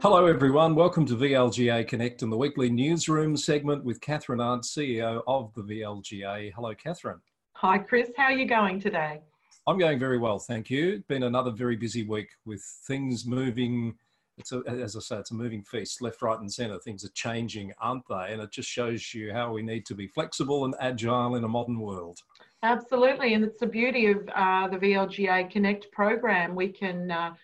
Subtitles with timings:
[0.00, 0.76] Hello, everyone.
[0.76, 5.62] Welcome to VLGA Connect and the weekly newsroom segment with Catherine Arndt, CEO of the
[5.62, 6.52] VLGA.
[6.54, 7.18] Hello, Catherine.
[7.54, 8.08] Hi, Chris.
[8.16, 9.20] How are you going today?
[9.66, 10.92] I'm going very well, thank you.
[10.92, 13.92] It's been another very busy week with things moving.
[14.36, 16.78] It's a, as I say, it's a moving feast, left, right, and centre.
[16.78, 18.28] Things are changing, aren't they?
[18.32, 21.48] And it just shows you how we need to be flexible and agile in a
[21.48, 22.20] modern world.
[22.62, 26.54] Absolutely, and it's the beauty of uh, the VLGA Connect program.
[26.54, 27.34] We can, uh,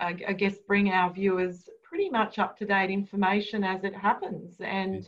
[0.00, 4.56] I guess, bring our viewers pretty much up to date information as it happens.
[4.60, 5.06] And,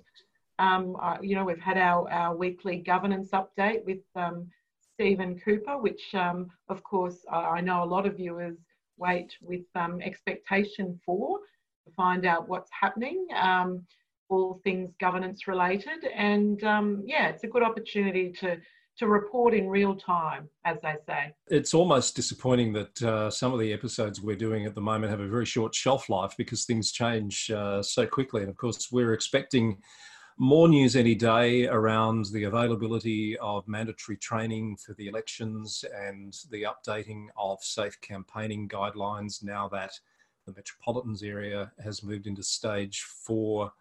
[0.59, 4.51] um, uh, you know, we've had our, our weekly governance update with um,
[4.93, 8.59] Stephen Cooper, which, um, of course, I know a lot of viewers
[8.99, 11.39] wait with um, expectation for
[11.87, 13.83] to find out what's happening, um,
[14.29, 16.05] all things governance related.
[16.15, 18.59] And um, yeah, it's a good opportunity to
[18.99, 21.35] to report in real time, as they say.
[21.49, 25.21] It's almost disappointing that uh, some of the episodes we're doing at the moment have
[25.21, 28.43] a very short shelf life because things change uh, so quickly.
[28.43, 29.79] And of course, we're expecting
[30.37, 36.65] more news any day around the availability of mandatory training for the elections and the
[36.65, 39.93] updating of safe campaigning guidelines now that
[40.47, 43.73] the Metropolitans area has moved into stage four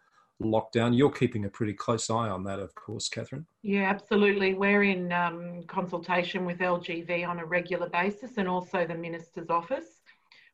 [0.43, 0.97] lockdown.
[0.97, 3.45] You're keeping a pretty close eye on that, of course, Catherine.
[3.61, 4.53] Yeah, absolutely.
[4.53, 10.01] We're in um, consultation with LGV on a regular basis and also the Minister's Office.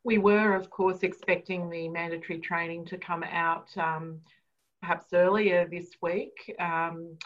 [0.03, 4.21] We were, of course, expecting the mandatory training to come out um,
[4.81, 6.55] perhaps earlier this week.
[6.59, 7.17] Um,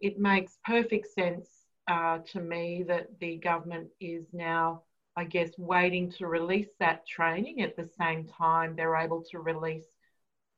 [0.00, 1.48] it makes perfect sense
[1.88, 4.82] uh, to me that the government is now,
[5.16, 9.86] I guess, waiting to release that training at the same time they're able to release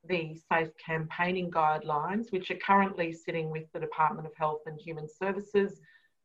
[0.08, 5.08] the safe campaigning guidelines, which are currently sitting with the Department of Health and Human
[5.08, 5.80] Services,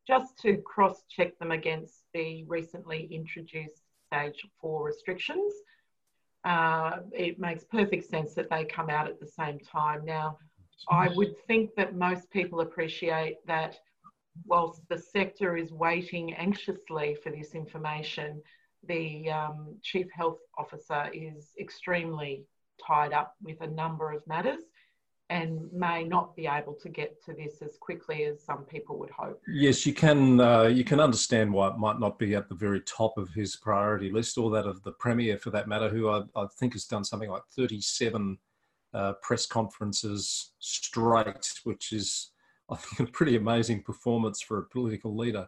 [0.07, 5.53] just to cross check them against the recently introduced stage four restrictions.
[6.43, 10.05] Uh, it makes perfect sense that they come out at the same time.
[10.05, 10.37] Now,
[10.89, 13.79] I would think that most people appreciate that
[14.45, 18.41] whilst the sector is waiting anxiously for this information,
[18.87, 22.45] the um, Chief Health Officer is extremely
[22.85, 24.63] tied up with a number of matters
[25.31, 29.09] and may not be able to get to this as quickly as some people would
[29.09, 29.41] hope.
[29.47, 30.39] Yes, you can.
[30.39, 33.55] Uh, you can understand why it might not be at the very top of his
[33.55, 36.85] priority list, or that of the premier, for that matter, who I, I think has
[36.85, 38.37] done something like thirty-seven
[38.93, 42.29] uh, press conferences straight, which is,
[42.69, 45.47] I think, a pretty amazing performance for a political leader.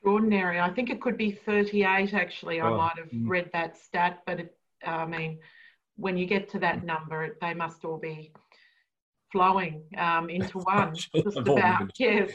[0.00, 0.60] Extraordinary.
[0.60, 2.12] I think it could be thirty-eight.
[2.12, 3.26] Actually, I oh, might have mm.
[3.26, 5.38] read that stat, but it, I mean
[5.96, 8.32] when you get to that number, they must all be
[9.30, 10.94] flowing um, into one.
[10.94, 12.32] Just about, yes.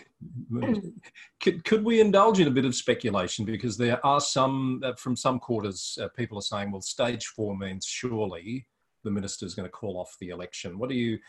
[1.42, 3.46] could, could we indulge in a bit of speculation?
[3.46, 7.58] Because there are some, uh, from some quarters, uh, people are saying, well, stage four
[7.58, 8.68] means surely
[9.06, 10.78] the minister is going to call off the election.
[10.78, 11.20] What do you,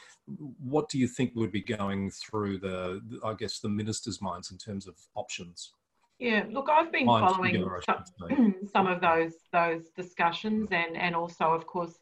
[0.59, 4.59] what do you think would be going through the, I guess, the minister's minds in
[4.59, 5.73] terms of options?
[6.19, 11.67] Yeah, look, I've been following some, some of those those discussions, and and also, of
[11.67, 11.95] course,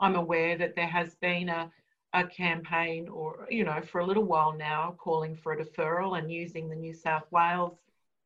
[0.00, 1.70] I'm aware that there has been a,
[2.12, 6.30] a campaign or, you know, for a little while now calling for a deferral and
[6.30, 7.78] using the New South Wales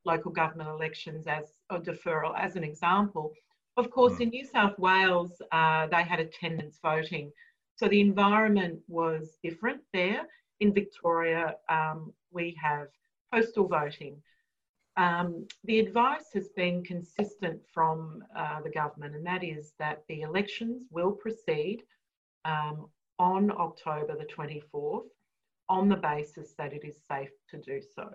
[0.04, 3.32] local government elections as a deferral as an example.
[3.76, 4.22] Of course, mm.
[4.22, 7.30] in New South Wales, uh, they had attendance voting.
[7.76, 10.22] So the environment was different there.
[10.60, 12.88] In Victoria, um, we have
[13.32, 14.22] postal voting.
[14.96, 20.20] Um, the advice has been consistent from uh, the government, and that is that the
[20.20, 21.82] elections will proceed
[22.44, 22.88] um,
[23.18, 25.06] on October the 24th
[25.68, 28.10] on the basis that it is safe to do so.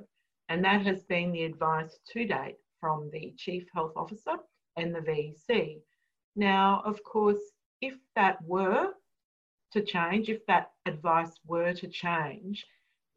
[0.49, 4.35] And that has been the advice to date from the Chief Health Officer
[4.75, 5.79] and the VEC.
[6.35, 7.39] Now, of course,
[7.81, 8.91] if that were
[9.71, 12.65] to change, if that advice were to change,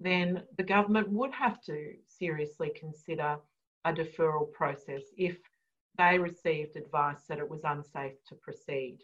[0.00, 3.36] then the government would have to seriously consider
[3.84, 5.36] a deferral process if
[5.98, 8.98] they received advice that it was unsafe to proceed.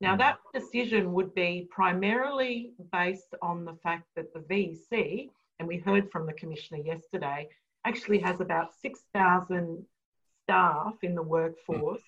[0.00, 0.18] Now, hmm.
[0.18, 5.28] that decision would be primarily based on the fact that the VEC,
[5.58, 7.48] and we heard from the Commissioner yesterday,
[7.84, 9.84] actually has about 6,000
[10.44, 12.02] staff in the workforce,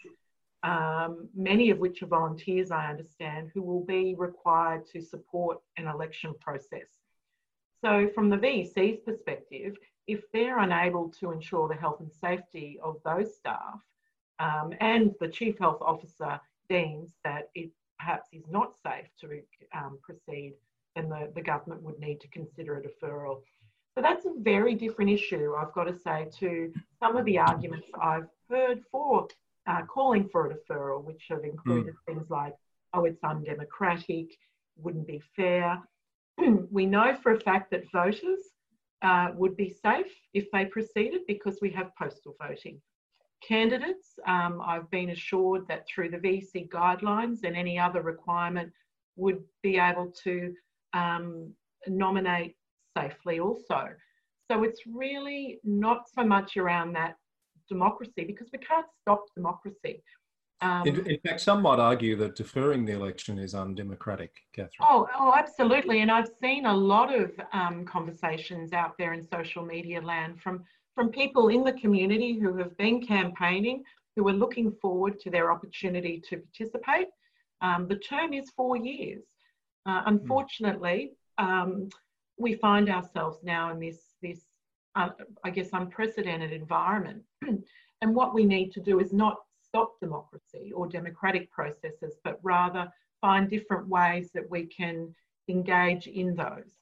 [0.62, 5.86] um, many of which are volunteers, I understand, who will be required to support an
[5.86, 6.88] election process.
[7.82, 9.76] So, from the VEC's perspective,
[10.06, 13.80] if they're unable to ensure the health and safety of those staff
[14.38, 19.40] um, and the chief health officer deems that it perhaps is not safe to
[19.76, 20.54] um, proceed,
[20.96, 23.40] then the, the government would need to consider a deferral.
[23.94, 27.86] So that's a very different issue, I've got to say, to some of the arguments
[28.00, 29.28] I've heard for
[29.66, 32.14] uh, calling for a deferral, which have included mm.
[32.14, 32.54] things like
[32.94, 34.36] oh, it's undemocratic,
[34.76, 35.80] wouldn't be fair.
[36.70, 38.40] we know for a fact that voters
[39.02, 42.80] uh, would be safe if they proceeded because we have postal voting.
[43.46, 48.72] Candidates, um, I've been assured that through the VEC guidelines and any other requirement
[49.16, 50.54] would be able to
[50.94, 51.52] um,
[51.88, 52.54] nominate
[52.96, 53.88] safely also.
[54.50, 57.16] So it's really not so much around that
[57.68, 60.02] democracy because we can't stop democracy.
[60.62, 64.86] Um, in, in, fact, some might argue that deferring the election is undemocratic, Catherine.
[64.88, 66.02] Oh, oh absolutely.
[66.02, 70.62] And I've seen a lot of um, conversations out there in social media land from,
[70.94, 73.82] from people in the community who have been campaigning,
[74.14, 77.08] who are looking forward to their opportunity to participate.
[77.60, 79.24] Um, the term is four years.
[79.84, 80.08] Uh, hmm.
[80.10, 81.88] unfortunately, um,
[82.38, 84.40] we find ourselves now in this, this
[84.94, 85.08] uh,
[85.42, 87.22] I guess, unprecedented environment.
[87.42, 89.38] and what we need to do is not
[89.72, 92.92] stop democracy or democratic processes, but rather
[93.22, 95.14] find different ways that we can
[95.48, 96.74] engage in those.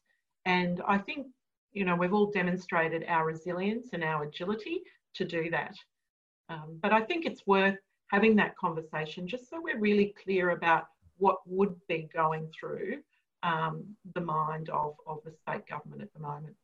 [0.44, 1.28] And I think,
[1.72, 4.80] you know, we've all demonstrated our resilience and our agility
[5.14, 5.76] to do that.
[6.48, 7.78] Um, but I think it's worth
[8.08, 10.86] having that conversation just so we're really clear about
[11.18, 12.98] what would be going through
[13.44, 13.84] um,
[14.14, 16.56] the mind of, of the state government at the moment.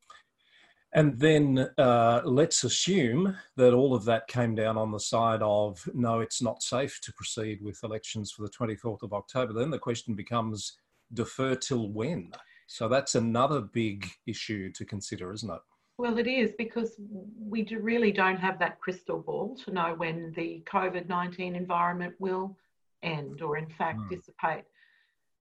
[0.95, 5.87] And then uh, let's assume that all of that came down on the side of
[5.93, 9.53] no, it's not safe to proceed with elections for the 24th of October.
[9.53, 10.79] Then the question becomes
[11.13, 12.33] defer till when?
[12.67, 15.61] So that's another big issue to consider, isn't it?
[15.99, 16.95] Well, it is because
[17.39, 22.15] we do really don't have that crystal ball to know when the COVID 19 environment
[22.19, 22.57] will
[23.03, 24.11] end or, in fact, mm.
[24.11, 24.65] dissipate.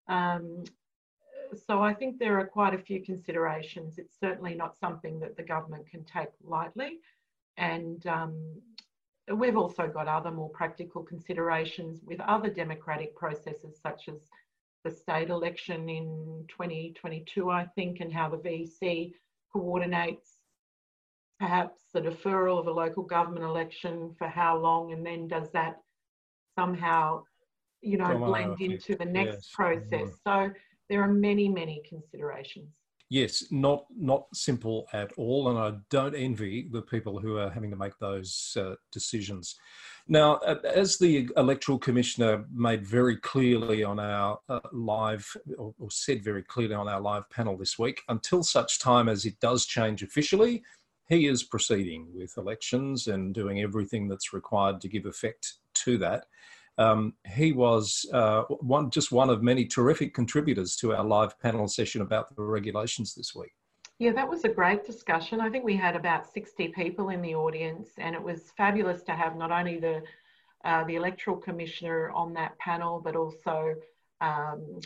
[0.08, 0.64] Um,
[1.57, 3.98] so I think there are quite a few considerations.
[3.98, 7.00] It's certainly not something that the government can take lightly.
[7.57, 8.62] And um,
[9.34, 14.30] we've also got other more practical considerations with other democratic processes, such as
[14.84, 19.13] the state election in 2022, I think, and how the VEC
[19.51, 20.38] coordinates
[21.40, 25.81] perhaps the deferral of a local government election for how long, and then does that
[26.58, 27.24] somehow,
[27.81, 29.50] you know, blend into the next yes.
[29.54, 30.10] process.
[30.24, 30.51] So
[30.90, 32.70] there are many, many considerations.
[33.10, 37.70] Yes, not not simple at all, and I don't envy the people who are having
[37.70, 39.56] to make those uh, decisions.
[40.08, 46.24] Now, as the electoral commissioner made very clearly on our uh, live, or, or said
[46.24, 50.02] very clearly on our live panel this week, until such time as it does change
[50.02, 50.64] officially,
[51.08, 56.26] he is proceeding with elections and doing everything that's required to give effect to that.
[56.77, 61.68] Um, he was uh, one, just one of many terrific contributors to our live panel
[61.68, 63.54] session about the regulations this week.
[63.98, 65.39] Yeah, that was a great discussion.
[65.39, 69.13] I think we had about 60 people in the audience, and it was fabulous to
[69.13, 70.01] have not only the
[70.66, 73.75] uh, the electoral commissioner on that panel, but also
[74.19, 74.80] um,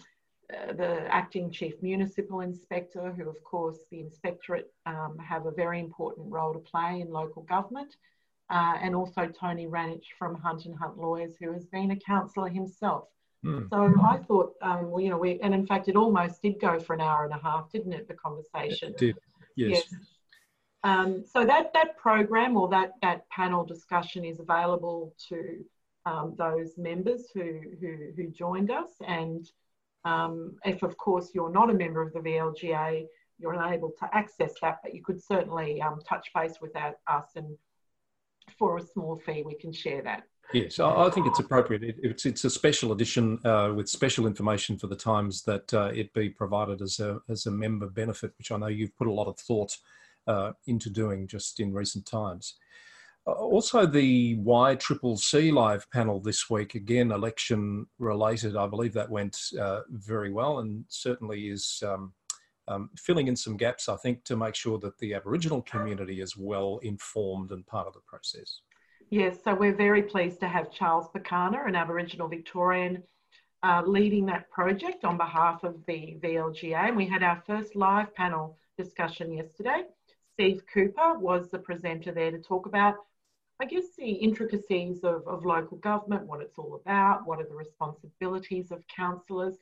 [0.53, 5.79] uh, the acting chief municipal inspector, who, of course, the inspectorate um, have a very
[5.79, 7.95] important role to play in local government
[8.49, 12.49] uh, and also Tony Raunic from Hunt and Hunt Lawyers, who has been a counsellor
[12.49, 13.07] himself.
[13.45, 13.69] Mm.
[13.69, 16.79] So I thought, um, well, you know, we, and in fact, it almost did go
[16.79, 18.07] for an hour and a half, didn't it?
[18.07, 18.89] The conversation.
[18.89, 19.15] It did.
[19.55, 19.83] Yes.
[19.91, 19.99] yes.
[20.83, 25.65] Um, so that that program or that that panel discussion is available to
[26.05, 29.49] um, those members who, who who joined us, and
[30.05, 33.05] um, if of course you're not a member of the VLGA,
[33.37, 37.31] you're unable to access that, but you could certainly um, touch base with that, us
[37.35, 37.57] and
[38.57, 40.23] for a small fee, we can share that.
[40.53, 41.83] Yes, I think it's appropriate.
[42.01, 46.11] it's it's a special edition uh, with special information for the times that uh, it
[46.13, 49.27] be provided as a as a member benefit, which I know you've put a lot
[49.27, 49.77] of thought
[50.25, 52.55] uh, into doing just in recent times.
[53.27, 58.55] Uh, also, the Y Triple C live panel this week, again election related.
[58.55, 62.13] I believe that went uh, very well, and certainly is um,
[62.69, 66.37] um, filling in some gaps, I think, to make sure that the Aboriginal community is
[66.37, 68.61] well informed and part of the process.
[69.09, 73.03] Yes, so we're very pleased to have Charles Pakana, an Aboriginal Victorian,
[73.63, 76.89] uh, leading that project on behalf of the VLGA.
[76.89, 79.83] And we had our first live panel discussion yesterday.
[80.33, 82.95] Steve Cooper was the presenter there to talk about,
[83.59, 87.55] I guess, the intricacies of, of local government, what it's all about, what are the
[87.55, 89.57] responsibilities of councillors.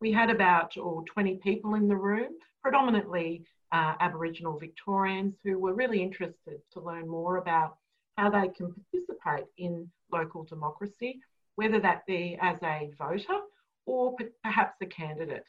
[0.00, 2.30] We had about oh, 20 people in the room
[2.62, 7.76] predominantly uh, Aboriginal Victorians who were really interested to learn more about
[8.16, 11.20] how they can participate in local democracy,
[11.56, 13.40] whether that be as a voter
[13.86, 15.44] or perhaps a candidate.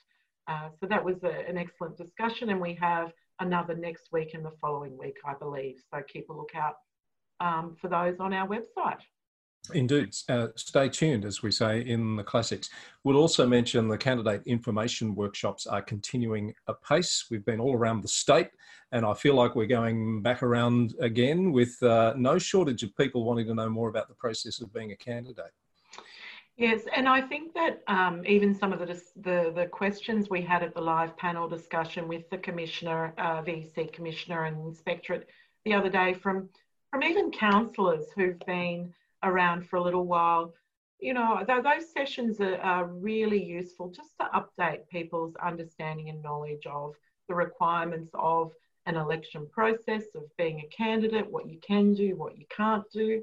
[0.48, 4.44] Uh, so that was a, an excellent discussion, and we have another next week and
[4.44, 5.76] the following week, I believe.
[5.94, 6.76] So keep a lookout
[7.40, 9.00] um, for those on our website.
[9.74, 10.14] Indeed.
[10.28, 12.70] Uh, stay tuned, as we say in the classics.
[13.04, 17.28] We'll also mention the candidate information workshops are continuing apace.
[17.32, 18.50] We've been all around the state,
[18.92, 23.24] and I feel like we're going back around again with uh, no shortage of people
[23.24, 25.54] wanting to know more about the process of being a candidate.
[26.58, 30.62] Yes, and I think that um, even some of the, the, the questions we had
[30.62, 35.30] at the live panel discussion with the commissioner, uh, VEC commissioner, and inspectorate
[35.66, 36.50] the other day from
[36.92, 40.54] from even councillors who've been around for a little while.
[41.00, 46.66] You know, those sessions are, are really useful just to update people's understanding and knowledge
[46.66, 46.96] of
[47.28, 48.52] the requirements of
[48.86, 53.22] an election process, of being a candidate, what you can do, what you can't do.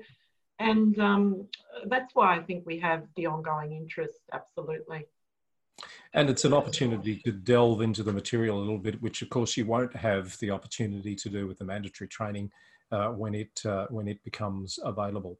[0.58, 1.46] And um,
[1.86, 5.06] that's why I think we have the ongoing interest, absolutely.
[6.12, 9.56] And it's an opportunity to delve into the material a little bit, which of course
[9.56, 12.50] you won't have the opportunity to do with the mandatory training
[12.90, 15.38] uh, when it uh, when it becomes available.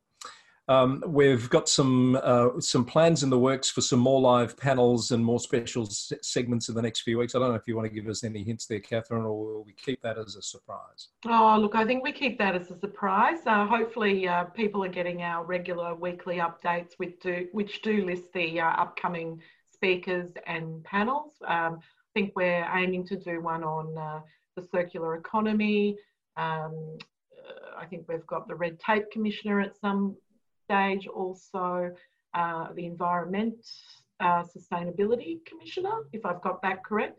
[0.70, 5.10] Um, we've got some uh, some plans in the works for some more live panels
[5.10, 7.34] and more special segments in the next few weeks.
[7.34, 9.64] I don't know if you want to give us any hints there, Catherine, or will
[9.64, 11.08] we keep that as a surprise?
[11.26, 13.38] Oh, look, I think we keep that as a surprise.
[13.44, 18.32] Uh, hopefully, uh, people are getting our regular weekly updates, with do, which do list
[18.32, 19.42] the uh, upcoming
[19.74, 21.32] speakers and panels.
[21.48, 24.20] Um, I think we're aiming to do one on uh,
[24.54, 25.96] the circular economy.
[26.36, 26.96] Um,
[27.76, 30.14] I think we've got the Red Tape Commissioner at some
[30.70, 31.90] stage also
[32.34, 33.56] uh, the Environment
[34.20, 37.18] uh, Sustainability Commissioner, if I've got that correct.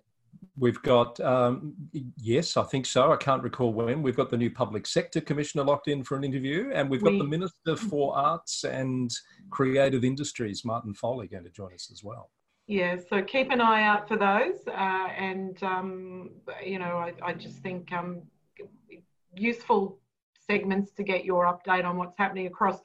[0.57, 1.73] We've got, um,
[2.17, 3.11] yes, I think so.
[3.11, 4.01] I can't recall when.
[4.01, 7.13] We've got the new Public Sector Commissioner locked in for an interview, and we've got
[7.13, 9.11] we, the Minister for Arts and
[9.49, 12.29] Creative Industries, Martin Foley, going to join us as well.
[12.67, 14.65] Yeah, so keep an eye out for those.
[14.67, 16.29] Uh, and, um,
[16.65, 18.21] you know, I, I just think um,
[19.35, 19.99] useful
[20.47, 22.79] segments to get your update on what's happening across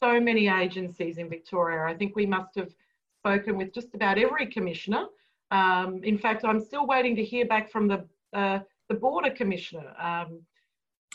[0.00, 1.84] so many agencies in Victoria.
[1.92, 2.74] I think we must have
[3.20, 5.06] spoken with just about every commissioner.
[5.50, 9.94] Um, in fact, I'm still waiting to hear back from the uh, the border commissioner.
[9.98, 10.40] Um,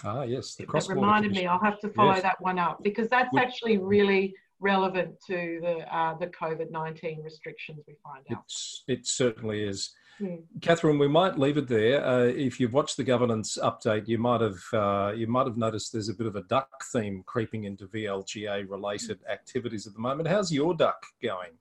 [0.04, 0.88] ah, yes, the cross.
[0.88, 1.46] That reminded me.
[1.46, 2.24] I'll have to follow yes.
[2.24, 4.34] that one up because that's actually really
[4.64, 8.44] relevant to the uh, the COVID nineteen restrictions we find out.
[8.46, 9.92] It's, it certainly is.
[10.22, 10.44] Mm.
[10.62, 12.06] Catherine, we might leave it there.
[12.06, 15.92] Uh, if you've watched the governance update, you might have uh, you might have noticed
[15.92, 20.30] there's a bit of a duck theme creeping into VLGA related activities at the moment.
[20.30, 21.52] How's your duck going?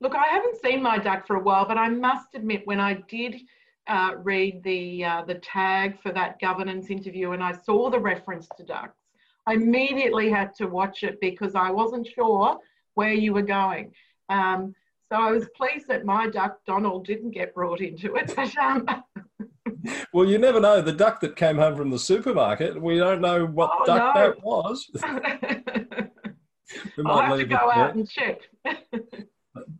[0.00, 2.94] Look, I haven't seen my duck for a while, but I must admit, when I
[3.08, 3.36] did
[3.86, 8.48] uh, read the uh, the tag for that governance interview and I saw the reference
[8.56, 8.98] to ducks,
[9.46, 12.58] I immediately had to watch it because I wasn't sure
[12.94, 13.92] where you were going.
[14.28, 14.74] Um,
[15.10, 18.36] so I was pleased that my duck Donald didn't get brought into it.
[18.58, 18.86] Um,
[20.12, 20.80] well, you never know.
[20.80, 24.22] The duck that came home from the supermarket, we don't know what oh, duck no.
[24.22, 24.90] that was.
[27.04, 28.40] I'll have to go out and check.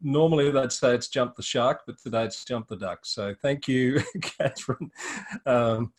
[0.02, 3.07] Normally they'd say it's jump the shark, but today it's jump the duck.
[3.07, 4.90] So thank you, Catherine.
[5.47, 5.92] Um,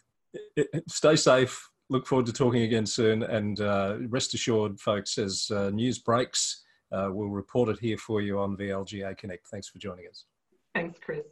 [0.88, 1.70] stay safe.
[1.90, 3.24] Look forward to talking again soon.
[3.24, 8.22] And uh, rest assured, folks, as uh, news breaks, uh, we'll report it here for
[8.22, 9.48] you on VLGA Connect.
[9.48, 10.26] Thanks for joining us.
[10.74, 11.26] Thanks, Chris.